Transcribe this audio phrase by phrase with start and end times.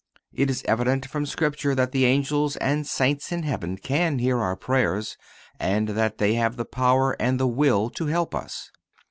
[0.33, 4.55] It is evident from Scripture that the Angels and Saints in heaven can hear our
[4.55, 5.15] prayers
[5.59, 8.71] and that they have the power and the will to help us.